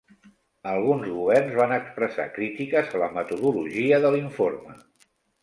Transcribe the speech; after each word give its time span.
Alguns 0.69 1.09
governs 1.17 1.53
van 1.59 1.73
expressar 1.75 2.25
crítiques 2.39 2.91
a 2.91 3.03
la 3.03 3.11
metodologia 3.19 4.01
de 4.07 4.13
l'informe. 4.19 4.77